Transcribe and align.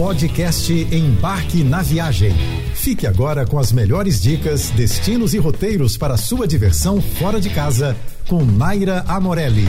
Podcast 0.00 0.72
Embarque 0.72 1.62
na 1.62 1.82
Viagem. 1.82 2.32
Fique 2.74 3.06
agora 3.06 3.46
com 3.46 3.58
as 3.58 3.70
melhores 3.70 4.18
dicas, 4.18 4.70
destinos 4.70 5.34
e 5.34 5.38
roteiros 5.38 5.98
para 5.98 6.16
sua 6.16 6.48
diversão 6.48 7.02
fora 7.02 7.38
de 7.38 7.50
casa 7.50 7.94
com 8.26 8.42
Naira 8.42 9.04
Amorelli. 9.06 9.66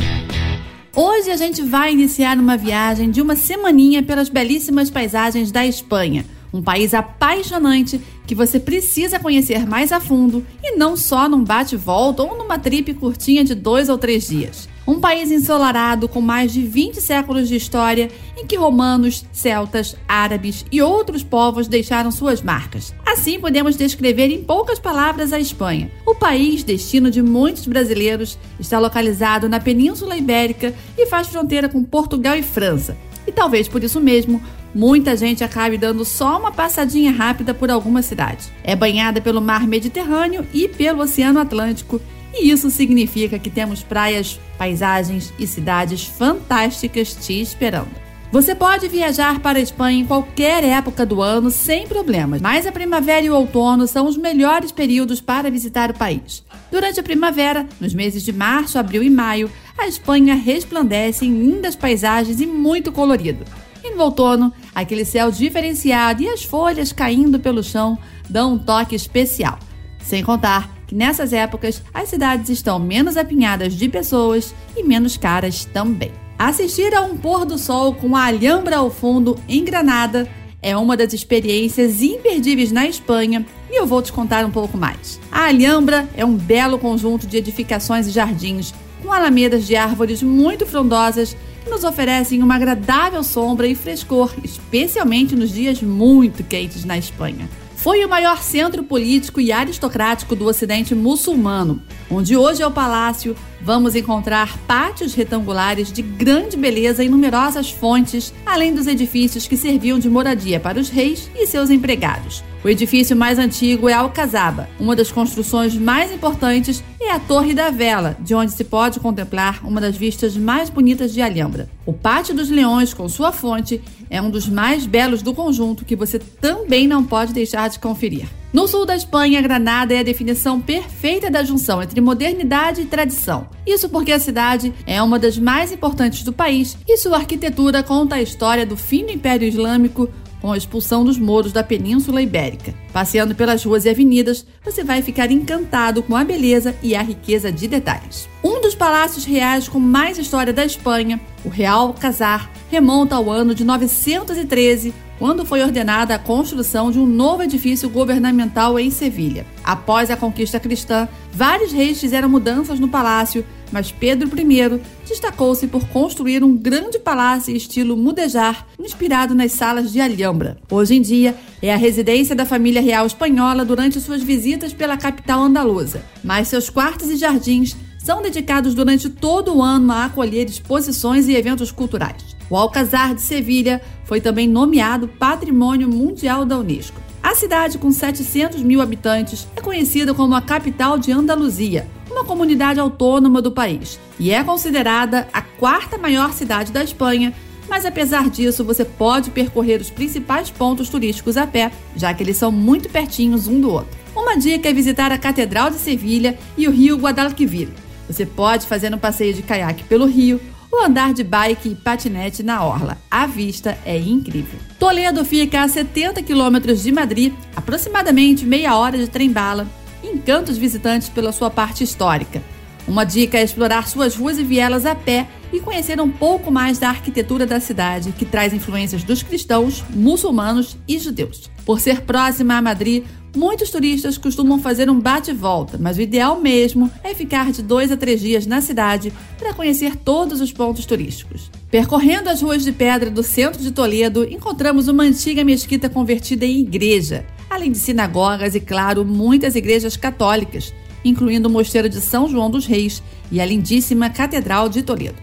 Hoje 0.96 1.29
a 1.31 1.36
gente 1.36 1.62
vai 1.62 1.91
iniciar 1.91 2.38
uma 2.38 2.55
viagem 2.55 3.12
de 3.12 3.21
uma 3.21 3.36
semaninha 3.36 4.02
pelas 4.02 4.29
belíssimas 4.29 4.90
paisagens 4.90 5.52
da 5.52 5.67
Espanha. 5.67 6.26
Um 6.54 6.62
país 6.62 6.94
apaixonante 6.94 8.00
que 8.26 8.34
você 8.34 8.58
precisa 8.58 9.20
conhecer 9.20 9.68
mais 9.68 9.92
a 9.92 10.00
fundo 10.00 10.46
e 10.63 10.78
não 10.78 10.96
só 10.96 11.28
num 11.28 11.44
bate-volta 11.44 12.24
ou 12.24 12.38
numa 12.38 12.58
trip 12.58 12.94
curtinha 12.94 13.44
de 13.44 13.54
dois 13.54 13.90
ou 13.90 13.98
três 13.98 14.29
dias. 14.29 14.71
Um 14.88 15.00
país 15.00 15.32
ensolarado 15.32 16.08
com 16.08 16.22
mais 16.22 16.52
de 16.52 16.63
20 16.63 17.00
séculos 17.02 17.48
de 17.48 17.55
história 17.55 18.09
em 18.36 18.45
que 18.45 18.55
romanos, 18.58 19.23
celtas, 19.31 19.95
árabes 20.08 20.66
e 20.72 20.81
outros 20.81 21.23
povos 21.23 21.67
deixaram 21.67 22.12
suas 22.12 22.41
marcas. 22.41 22.94
Assim 23.05 23.39
podemos 23.39 23.75
descrever 23.75 24.30
em 24.30 24.44
poucas 24.44 24.80
palavras 24.80 25.31
a 25.31 25.39
Espanha. 25.39 25.91
O 26.05 26.16
país, 26.16 26.63
destino 26.63 27.12
de 27.12 27.22
muitos 27.22 27.67
brasileiros, 27.67 28.39
está 28.59 28.80
localizado 28.80 29.48
na 29.48 29.59
Península 29.59 30.17
Ibérica 30.17 30.73
e 30.98 31.05
faz 31.05 31.27
fronteira 31.27 31.70
com 31.70 31.84
Portugal 31.84 32.36
e 32.36 32.44
França. 32.44 32.98
E 33.27 33.31
talvez 33.31 33.67
por 33.67 33.84
isso 33.84 34.02
mesmo, 34.02 34.41
muita 34.73 35.16
gente 35.16 35.44
acabe 35.44 35.77
dando 35.77 36.03
só 36.03 36.39
uma 36.39 36.52
passadinha 36.52 37.11
rápida 37.11 37.53
por 37.53 37.70
alguma 37.70 38.02
cidade. 38.02 38.52
É 38.63 38.75
banhada 38.75 39.22
pelo 39.22 39.41
mar 39.41 39.67
Mediterrâneo 39.67 40.45
e 40.52 40.67
pelo 40.67 41.03
Oceano 41.03 41.39
Atlântico 41.39 42.02
e 42.34 42.49
isso 42.49 42.70
significa 42.70 43.38
que 43.38 43.49
temos 43.49 43.84
praias, 43.84 44.39
paisagens 44.58 45.34
e 45.38 45.45
cidades 45.45 46.05
fantásticas 46.05 47.13
te 47.13 47.41
esperando. 47.41 48.02
Você 48.31 48.55
pode 48.55 48.88
viajar 48.88 49.41
para 49.41 49.59
a 49.59 49.62
Espanha 49.62 49.99
em 49.99 50.05
qualquer 50.05 50.63
época 50.63 51.05
do 51.05 51.22
ano 51.22 51.52
sem 51.52 51.86
problemas, 51.86 52.39
mas 52.39 52.66
a 52.66 52.72
primavera 52.72 53.25
e 53.25 53.30
o 53.30 53.36
outono 53.36 53.86
são 53.86 54.08
os 54.08 54.16
melhores 54.16 54.72
períodos 54.72 55.20
para 55.20 55.52
visitar 55.52 55.92
o 55.92 55.94
país. 55.94 56.42
Durante 56.72 56.97
a 56.97 57.03
primavera, 57.03 57.67
nos 57.78 57.94
meses 57.94 58.23
de 58.23 58.31
março, 58.31 58.80
abril 58.80 59.03
e 59.03 59.09
maio, 59.09 59.52
a 59.77 59.86
Espanha 59.86 60.33
resplandece 60.33 61.25
em 61.25 61.38
lindas 61.38 61.75
paisagens 61.75 62.39
e 62.39 62.45
muito 62.45 62.89
colorido. 62.89 63.44
E 63.83 63.94
no 63.94 64.03
outono, 64.03 64.53
aquele 64.73 65.03
céu 65.03 65.30
diferenciado 65.30 66.23
e 66.23 66.30
as 66.30 66.42
folhas 66.42 66.94
caindo 66.94 67.38
pelo 67.38 67.61
chão 67.61 67.98
dão 68.30 68.53
um 68.53 68.58
toque 68.58 68.95
especial. 68.95 69.59
Sem 70.00 70.23
contar 70.23 70.70
que 70.92 70.95
nessas 70.95 71.31
épocas 71.31 71.81
as 71.94 72.09
cidades 72.09 72.50
estão 72.50 72.78
menos 72.78 73.16
apinhadas 73.16 73.73
de 73.75 73.88
pessoas 73.88 74.53
e 74.75 74.84
menos 74.84 75.16
caras 75.16 75.64
também. 75.64 76.11
Assistir 76.38 76.94
a 76.94 77.02
um 77.02 77.16
pôr 77.16 77.45
do 77.45 77.58
sol 77.58 77.95
com 77.95 78.14
a 78.14 78.25
Alhambra 78.25 78.75
ao 78.75 78.92
fundo 78.92 79.39
em 79.48 79.64
Granada 79.64 80.28
é 80.61 80.75
uma 80.75 80.98
das 80.98 81.14
experiências 81.14 82.02
imperdíveis 82.02 82.73
na 82.73 82.89
Espanha 82.89 83.45
e 83.70 83.80
eu 83.80 83.88
vou 83.88 84.02
te 84.02 84.11
contar 84.11 84.44
um 84.44 84.52
pouco 84.52 84.78
mais. 84.78 85.17
A 85.31 85.45
Alhambra 85.45 86.09
é 86.14 86.25
um 86.25 86.36
belo 86.36 86.78
conjunto 86.78 87.26
de 87.26 87.38
edificações 87.38 88.05
e 88.05 88.11
jardins 88.11 88.73
com 89.02 89.14
alamedas 89.14 89.66
de 89.66 89.78
árvores 89.78 90.22
muito 90.22 90.66
frondosas 90.66 91.38
que 91.64 91.70
nos 91.70 91.86
oferecem 91.86 92.44
uma 92.44 92.55
agradável 92.55 93.23
sombra 93.23 93.66
e 93.66 93.76
frescor, 93.76 94.33
especialmente 94.44 95.38
nos 95.38 95.53
dias 95.53 95.81
muito 95.81 96.44
quentes 96.44 96.83
na 96.83 96.98
Espanha 96.98 97.48
foi 97.81 98.05
o 98.05 98.09
maior 98.09 98.43
centro 98.43 98.83
político 98.83 99.41
e 99.41 99.51
aristocrático 99.51 100.35
do 100.35 100.45
Ocidente 100.45 100.93
muçulmano, 100.93 101.81
onde 102.11 102.37
hoje 102.37 102.61
é 102.61 102.67
o 102.67 102.69
palácio. 102.69 103.35
Vamos 103.59 103.95
encontrar 103.95 104.55
pátios 104.67 105.15
retangulares 105.15 105.91
de 105.91 106.03
grande 106.03 106.55
beleza 106.55 107.03
e 107.03 107.09
numerosas 107.09 107.71
fontes, 107.71 108.31
além 108.45 108.71
dos 108.71 108.85
edifícios 108.85 109.47
que 109.47 109.57
serviam 109.57 109.97
de 109.97 110.11
moradia 110.11 110.59
para 110.59 110.79
os 110.79 110.89
reis 110.89 111.31
e 111.33 111.47
seus 111.47 111.71
empregados. 111.71 112.43
O 112.64 112.70
edifício 112.70 113.16
mais 113.16 113.40
antigo 113.40 113.90
é 113.90 113.94
Alcazaba. 113.94 114.70
Uma 114.80 114.95
das 114.95 115.12
construções 115.12 115.76
mais 115.76 116.12
importantes 116.12 116.83
é 117.02 117.11
a 117.11 117.20
Torre 117.20 117.55
da 117.55 117.72
Vela, 117.72 118.16
de 118.20 118.36
onde 118.36 118.52
se 118.52 118.64
pode 118.64 118.99
contemplar 118.99 119.66
uma 119.66 119.82
das 119.82 119.98
vistas 119.98 120.38
mais 120.38 120.70
bonitas 120.70 121.11
de 121.11 121.23
Alhambra. 121.23 121.67
O 121.88 121.92
Pátio 121.92 122.36
dos 122.36 122.52
Leões, 122.52 122.94
com 122.94 123.10
sua 123.10 123.32
fonte, 123.32 123.82
é 124.11 124.21
um 124.21 124.30
dos 124.30 124.48
mais 124.48 124.86
belos 124.86 125.23
do 125.23 125.33
conjunto 125.33 125.83
que 125.83 125.95
você 125.95 126.20
também 126.20 126.88
não 126.88 127.04
pode 127.04 127.33
deixar 127.33 127.67
de 127.67 127.80
conferir. 127.80 128.28
No 128.54 128.68
sul 128.68 128.86
da 128.86 128.96
Espanha, 128.96 129.42
Granada 129.42 129.96
é 129.96 130.00
a 130.00 130.04
definição 130.04 130.62
perfeita 130.62 131.32
da 131.32 131.44
junção 131.44 131.82
entre 131.82 132.00
modernidade 132.00 132.82
e 132.82 132.86
tradição. 132.86 133.48
Isso 133.66 133.90
porque 133.90 134.12
a 134.12 134.20
cidade 134.20 134.72
é 134.86 135.02
uma 135.02 135.18
das 135.18 135.38
mais 135.38 135.72
importantes 135.72 136.22
do 136.22 136.34
país 136.34 136.78
e 136.88 136.98
sua 136.98 137.18
arquitetura 137.18 137.82
conta 137.82 138.16
a 138.16 138.22
história 138.22 138.66
do 138.66 138.78
fim 138.78 139.06
do 139.06 139.12
Império 139.14 139.48
Islâmico, 139.48 140.10
com 140.41 140.52
a 140.52 140.57
expulsão 140.57 141.06
dos 141.06 141.18
mouros 141.18 141.52
da 141.52 141.63
Península 141.63 142.22
Ibérica. 142.22 142.74
Passeando 142.91 143.35
pelas 143.35 143.63
ruas 143.63 143.85
e 143.85 143.90
avenidas, 143.90 144.46
você 144.63 144.84
vai 144.84 145.02
ficar 145.02 145.31
encantado 145.31 146.02
com 146.02 146.16
a 146.16 146.24
beleza 146.24 146.75
e 146.81 146.96
a 146.96 147.02
riqueza 147.02 147.52
de 147.52 147.68
detalhes. 147.68 148.28
Um 148.44 148.59
dos 148.59 148.74
palácios 148.74 149.24
reais 149.24 149.68
com 149.68 149.79
mais 149.79 150.18
história 150.18 150.52
da 150.52 150.66
Espanha, 150.66 151.22
o 151.46 151.50
Real 151.50 151.94
Casar, 151.94 152.50
remonta 152.69 153.16
ao 153.16 153.29
ano 153.29 153.53
de 153.53 153.63
913, 153.63 154.94
quando 155.19 155.46
foi 155.46 155.62
ordenada 155.62 156.16
a 156.16 156.19
construção 156.19 156.90
de 156.90 156.97
um 156.97 157.06
novo 157.06 157.44
edifício 157.44 157.88
governamental 157.88 158.79
em 158.79 158.90
Sevilha. 158.90 159.46
Após 159.63 160.09
a 160.09 160.18
conquista 160.18 160.59
cristã, 160.59 161.08
vários 161.31 161.72
reis 161.72 162.00
fizeram 162.00 162.28
mudanças 162.28 162.79
no 162.79 162.88
palácio, 162.88 163.46
mas 163.72 163.92
Pedro 163.92 164.30
I 164.40 164.82
destacou-se 165.08 165.68
por 165.68 165.88
construir 165.88 166.44
um 166.44 166.56
grande 166.56 167.00
palácio 167.00 167.56
estilo 167.56 167.96
mudejar, 167.96 168.68
inspirado 168.80 169.34
nas 169.34 169.52
salas 169.52 169.92
de 169.92 170.02
Alhambra. 170.02 170.58
Hoje 170.70 170.96
em 170.96 171.02
dia, 171.02 171.36
é 171.62 171.74
a 171.74 171.78
residência 171.78 172.36
da 172.36 172.46
família 172.46 172.82
real 172.82 173.06
espanhola 173.06 173.64
durante 173.64 174.00
suas 174.00 174.22
visitas 174.22 174.74
pela 174.74 174.98
capital 174.98 175.44
andaluza, 175.44 176.04
mas 176.24 176.48
seus 176.48 176.70
quartos 176.70 177.09
e 177.09 177.16
jardins 177.16 177.76
são 178.04 178.22
dedicados 178.22 178.74
durante 178.74 179.09
todo 179.09 179.56
o 179.56 179.62
ano 179.62 179.92
a 179.92 180.06
acolher 180.06 180.50
exposições 180.50 181.28
e 181.28 181.36
eventos 181.36 181.72
culturais. 181.72 182.36
O 182.50 182.58
Alcazar 182.58 183.14
de 183.14 183.22
Sevilha 183.22 183.82
foi 184.06 184.20
também 184.20 184.48
nomeado 184.48 185.08
Patrimônio 185.08 185.88
Mundial 185.88 186.44
da 186.44 186.58
Unesco. 186.58 187.00
A 187.24 187.36
cidade, 187.36 187.78
com 187.78 187.92
700 187.92 188.64
mil 188.64 188.82
habitantes, 188.82 189.48
é 189.56 189.62
conhecida 189.62 190.14
como 190.14 190.34
a 190.34 190.42
capital 190.42 190.98
de 190.98 191.12
Andaluzia, 191.12 191.88
uma 192.09 192.26
comunidade 192.26 192.80
autônoma 192.80 193.42
do 193.42 193.52
país, 193.52 194.00
e 194.20 194.32
é 194.32 194.44
considerada 194.44 195.28
a 195.32 195.42
quarta 195.42 195.98
maior 195.98 196.34
cidade 196.34 196.72
da 196.72 196.84
Espanha. 196.84 197.34
Mas 197.70 197.86
apesar 197.86 198.30
disso, 198.30 198.66
você 198.66 198.84
pode 198.84 199.30
percorrer 199.30 199.80
os 199.80 199.90
principais 199.90 200.50
pontos 200.50 200.90
turísticos 200.90 201.38
a 201.38 201.46
pé, 201.46 201.72
já 201.96 202.14
que 202.14 202.24
eles 202.24 202.38
são 202.38 202.52
muito 202.52 202.90
pertinhos 202.90 203.48
um 203.48 203.62
do 203.62 203.72
outro. 203.72 203.98
Uma 204.16 204.36
dica 204.36 204.68
é 204.68 204.74
visitar 204.74 205.12
a 205.12 205.18
Catedral 205.18 205.70
de 205.70 205.78
Sevilha 205.78 206.38
e 206.58 206.68
o 206.68 206.72
rio 206.72 206.98
Guadalquivir. 206.98 207.70
Você 208.09 208.26
pode 208.26 208.68
fazer 208.68 208.94
um 208.94 208.98
passeio 208.98 209.34
de 209.34 209.42
caiaque 209.42 209.86
pelo 209.86 210.06
rio 210.06 210.42
ou 210.72 210.84
andar 210.84 211.14
de 211.14 211.24
bike 211.24 211.70
e 211.70 211.76
patinete 211.76 212.42
na 212.42 212.64
orla. 212.64 212.98
A 213.09 213.26
vista 213.26 213.78
é 213.86 213.98
incrível. 213.98 214.59
Toledo 214.80 215.26
fica 215.26 215.62
a 215.62 215.68
70 215.68 216.24
quilômetros 216.24 216.84
de 216.84 216.92
Madrid, 216.92 217.34
aproximadamente 217.56 218.46
meia 218.46 218.76
hora 218.78 218.98
de 218.98 219.08
trem-bala, 219.08 219.68
encanta 220.04 220.52
os 220.52 220.58
visitantes 220.58 221.09
pela 221.09 221.32
sua 221.32 221.50
parte 221.50 221.84
histórica. 221.84 222.42
Uma 222.88 223.04
dica 223.04 223.38
é 223.38 223.44
explorar 223.44 223.88
suas 223.88 224.16
ruas 224.16 224.40
e 224.40 224.44
vielas 224.44 224.86
a 224.86 224.96
pé 224.96 225.28
e 225.54 225.59
conhecer 225.59 226.00
um 226.02 226.09
pouco 226.09 226.50
mais 226.50 226.80
da 226.80 226.90
arquitetura 226.90 227.46
da 227.46 227.59
cidade, 227.59 228.12
que 228.12 228.26
traz 228.26 228.53
influências 228.53 229.03
dos 229.03 229.22
cristãos, 229.22 229.84
muçulmanos 229.90 230.78
e 230.88 230.98
judeus. 230.98 231.50
Por 231.66 231.80
ser 231.80 232.02
próxima 232.02 232.56
a 232.56 232.62
Madrid, 232.62 233.03
muitos 233.36 233.69
turistas 233.69 234.18
costumam 234.18 234.59
fazer 234.59 234.90
um 234.90 235.00
bate-volta, 235.00 235.78
mas 235.80 235.97
o 235.97 236.02
ideal 236.02 236.40
mesmo 236.40 236.92
é 237.03 237.14
ficar 237.14 237.52
de 237.52 237.62
dois 237.62 237.92
a 237.92 237.97
três 237.97 238.19
dias 238.19 238.46
na 238.46 238.62
cidade 238.62 239.14
para 239.38 239.53
conhecer 239.53 239.96
todos 239.96 240.42
os 240.42 240.52
pontos 240.52 240.86
turísticos. 240.86 241.50
Percorrendo 241.70 242.30
as 242.30 242.41
ruas 242.41 242.64
de 242.64 242.72
pedra 242.72 243.09
do 243.09 243.24
centro 243.24 243.62
de 243.62 243.72
Toledo, 243.72 244.24
encontramos 244.25 244.88
uma 244.88 245.03
antiga 245.03 245.44
mesquita 245.44 245.90
convertida 245.90 246.46
em 246.46 246.59
igreja, 246.59 247.26
além 247.50 247.72
de 247.72 247.78
sinagogas 247.78 248.56
e, 248.56 248.59
claro, 248.59 249.06
muitas 249.06 249.56
igrejas 249.56 249.96
católicas, 249.96 250.73
incluindo 251.03 251.47
o 251.47 251.52
Mosteiro 251.52 251.90
de 251.90 252.02
São 252.02 252.28
João 252.28 252.50
dos 252.50 252.66
Reis 252.66 253.02
e 253.32 253.40
a 253.40 253.46
lindíssima 253.46 254.09
Catedral 254.09 254.67
de 254.67 254.84
Toledo. 254.84 255.16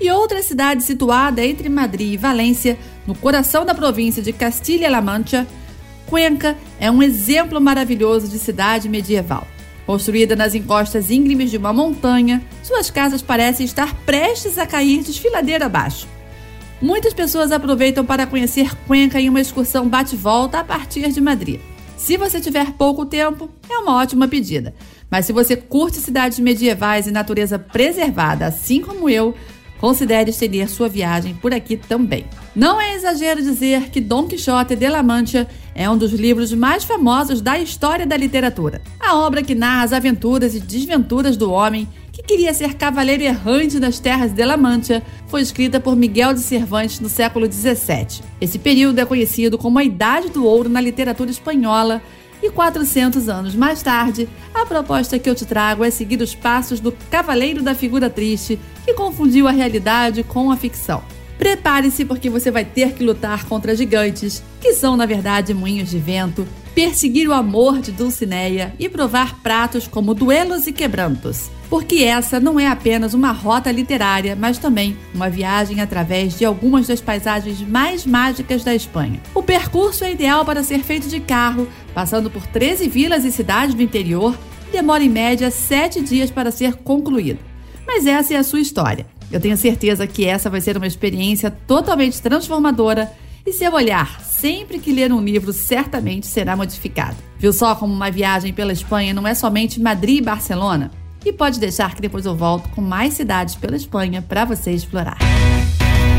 E 0.00 0.10
outra 0.10 0.42
cidade 0.42 0.82
situada 0.82 1.44
entre 1.44 1.68
Madrid 1.68 2.14
e 2.14 2.16
Valência, 2.16 2.78
no 3.06 3.14
coração 3.14 3.64
da 3.64 3.74
província 3.74 4.22
de 4.22 4.32
Castilha-La 4.32 5.00
Mancha, 5.00 5.46
Cuenca 6.06 6.56
é 6.78 6.90
um 6.90 7.02
exemplo 7.02 7.60
maravilhoso 7.60 8.28
de 8.28 8.38
cidade 8.38 8.88
medieval. 8.88 9.46
Construída 9.84 10.34
nas 10.34 10.54
encostas 10.54 11.10
íngremes 11.10 11.50
de 11.50 11.56
uma 11.56 11.72
montanha, 11.72 12.42
suas 12.62 12.90
casas 12.90 13.22
parecem 13.22 13.64
estar 13.64 13.94
prestes 14.04 14.58
a 14.58 14.66
cair 14.66 15.02
desfiladeira 15.02 15.66
abaixo. 15.66 16.08
Muitas 16.80 17.14
pessoas 17.14 17.52
aproveitam 17.52 18.04
para 18.04 18.26
conhecer 18.26 18.74
Cuenca 18.86 19.20
em 19.20 19.28
uma 19.28 19.40
excursão 19.40 19.88
bate-volta 19.88 20.58
a 20.58 20.64
partir 20.64 21.10
de 21.10 21.20
Madrid. 21.20 21.60
Se 21.96 22.16
você 22.16 22.40
tiver 22.40 22.72
pouco 22.72 23.06
tempo, 23.06 23.48
é 23.68 23.78
uma 23.78 23.96
ótima 23.96 24.28
pedida. 24.28 24.74
Mas 25.10 25.24
se 25.24 25.32
você 25.32 25.56
curte 25.56 25.98
cidades 25.98 26.38
medievais 26.38 27.06
e 27.06 27.12
natureza 27.12 27.58
preservada, 27.58 28.46
assim 28.46 28.82
como 28.82 29.08
eu, 29.08 29.34
considere 29.80 30.30
estender 30.30 30.68
sua 30.68 30.88
viagem 30.88 31.34
por 31.34 31.52
aqui 31.52 31.76
também. 31.76 32.24
Não 32.54 32.80
é 32.80 32.94
exagero 32.94 33.42
dizer 33.42 33.90
que 33.90 34.00
Dom 34.00 34.26
Quixote 34.26 34.74
de 34.74 34.88
la 34.88 35.02
Mancha 35.02 35.46
é 35.74 35.88
um 35.88 35.96
dos 35.96 36.12
livros 36.12 36.52
mais 36.52 36.84
famosos 36.84 37.40
da 37.40 37.58
história 37.58 38.06
da 38.06 38.16
literatura. 38.16 38.80
A 38.98 39.16
obra 39.16 39.42
que 39.42 39.54
narra 39.54 39.84
as 39.84 39.92
aventuras 39.92 40.54
e 40.54 40.60
desventuras 40.60 41.36
do 41.36 41.50
homem 41.50 41.86
que 42.16 42.22
queria 42.22 42.54
ser 42.54 42.74
cavaleiro 42.74 43.22
errante 43.22 43.78
nas 43.78 43.98
terras 44.00 44.32
de 44.32 44.42
La 44.42 44.56
Mancha 44.56 45.02
foi 45.26 45.42
escrita 45.42 45.78
por 45.78 45.94
Miguel 45.94 46.32
de 46.32 46.40
Cervantes 46.40 46.98
no 46.98 47.10
século 47.10 47.50
XVII. 47.50 48.22
Esse 48.40 48.58
período 48.58 48.98
é 48.98 49.04
conhecido 49.04 49.58
como 49.58 49.78
a 49.78 49.84
Idade 49.84 50.30
do 50.30 50.46
Ouro 50.46 50.70
na 50.70 50.80
literatura 50.80 51.30
espanhola 51.30 52.00
e 52.42 52.50
400 52.50 53.28
anos 53.28 53.54
mais 53.54 53.82
tarde, 53.82 54.28
a 54.54 54.66
proposta 54.66 55.18
que 55.18 55.28
eu 55.28 55.34
te 55.34 55.44
trago 55.44 55.84
é 55.84 55.90
seguir 55.90 56.20
os 56.20 56.34
passos 56.34 56.80
do 56.80 56.92
Cavaleiro 57.10 57.62
da 57.62 57.74
Figura 57.74 58.10
Triste, 58.10 58.58
que 58.84 58.94
confundiu 58.94 59.48
a 59.48 59.52
realidade 59.52 60.22
com 60.22 60.50
a 60.50 60.56
ficção. 60.56 61.02
Prepare-se 61.38 62.04
porque 62.04 62.30
você 62.30 62.50
vai 62.50 62.64
ter 62.64 62.92
que 62.92 63.04
lutar 63.04 63.44
contra 63.44 63.76
gigantes, 63.76 64.42
que 64.60 64.72
são 64.72 64.96
na 64.96 65.06
verdade 65.06 65.52
moinhos 65.52 65.90
de 65.90 65.98
vento, 65.98 66.46
perseguir 66.76 67.26
o 67.26 67.32
amor 67.32 67.80
de 67.80 67.90
Dulcineia 67.90 68.74
e 68.78 68.86
provar 68.86 69.40
pratos 69.40 69.88
como 69.88 70.12
duelos 70.12 70.66
e 70.66 70.72
quebrantos. 70.74 71.50
Porque 71.70 72.04
essa 72.04 72.38
não 72.38 72.60
é 72.60 72.68
apenas 72.68 73.14
uma 73.14 73.32
rota 73.32 73.72
literária, 73.72 74.36
mas 74.36 74.58
também 74.58 74.94
uma 75.14 75.30
viagem 75.30 75.80
através 75.80 76.36
de 76.36 76.44
algumas 76.44 76.86
das 76.86 77.00
paisagens 77.00 77.62
mais 77.62 78.04
mágicas 78.04 78.62
da 78.62 78.74
Espanha. 78.74 79.22
O 79.34 79.42
percurso 79.42 80.04
é 80.04 80.12
ideal 80.12 80.44
para 80.44 80.62
ser 80.62 80.80
feito 80.80 81.08
de 81.08 81.18
carro, 81.18 81.66
passando 81.94 82.30
por 82.30 82.46
13 82.46 82.86
vilas 82.90 83.24
e 83.24 83.32
cidades 83.32 83.74
do 83.74 83.80
interior, 83.80 84.38
e 84.68 84.72
demora 84.72 85.02
em 85.02 85.08
média 85.08 85.50
7 85.50 86.02
dias 86.02 86.30
para 86.30 86.50
ser 86.50 86.74
concluído. 86.74 87.38
Mas 87.86 88.04
essa 88.04 88.34
é 88.34 88.36
a 88.36 88.44
sua 88.44 88.60
história. 88.60 89.06
Eu 89.32 89.40
tenho 89.40 89.56
certeza 89.56 90.06
que 90.06 90.26
essa 90.26 90.50
vai 90.50 90.60
ser 90.60 90.76
uma 90.76 90.86
experiência 90.86 91.50
totalmente 91.50 92.20
transformadora 92.20 93.10
e 93.46 93.52
seu 93.52 93.72
olhar, 93.72 94.20
sempre 94.20 94.78
que 94.78 94.92
ler 94.92 95.12
um 95.12 95.22
livro, 95.22 95.52
certamente 95.52 96.26
será 96.26 96.56
modificado. 96.56 97.16
Viu 97.38 97.52
só 97.52 97.74
como 97.76 97.94
uma 97.94 98.10
viagem 98.10 98.52
pela 98.52 98.72
Espanha 98.72 99.14
não 99.14 99.26
é 99.26 99.34
somente 99.34 99.80
Madrid 99.80 100.18
e 100.18 100.22
Barcelona? 100.22 100.90
E 101.24 101.32
pode 101.32 101.60
deixar 101.60 101.94
que 101.94 102.02
depois 102.02 102.26
eu 102.26 102.34
volto 102.34 102.68
com 102.70 102.80
mais 102.80 103.14
cidades 103.14 103.54
pela 103.54 103.76
Espanha 103.76 104.20
para 104.20 104.44
você 104.44 104.72
explorar. 104.72 105.18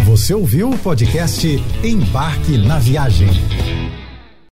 Você 0.06 0.34
ouviu 0.34 0.70
o 0.70 0.78
podcast 0.78 1.48
Embarque 1.84 2.58
na 2.58 2.80
Viagem. 2.80 3.30